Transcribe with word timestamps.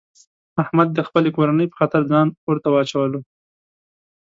احمد 0.61 0.87
د 0.93 0.99
خپلې 1.07 1.29
کورنۍ 1.37 1.65
په 1.69 1.75
خاطر 1.79 2.01
ځان 2.11 2.27
اورته 2.45 2.67
واچولو. 2.71 3.19